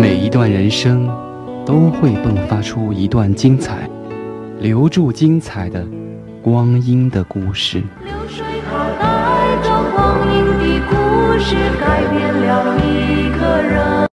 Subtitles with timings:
[0.00, 1.06] 每一段人生
[1.66, 3.88] 都会迸发出一段精彩
[4.58, 5.86] 留住精彩的
[6.42, 7.82] 光阴的故事。